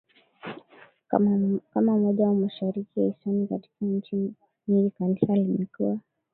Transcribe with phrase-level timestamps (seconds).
[1.73, 4.33] kama moja ya mashirika ya hisani Katika nchi
[4.67, 5.99] nyingi Kanisa limekuwa